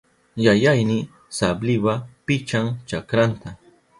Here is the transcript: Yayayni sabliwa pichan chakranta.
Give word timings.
Yayayni 0.45 0.97
sabliwa 1.37 1.93
pichan 2.25 2.67
chakranta. 2.87 3.49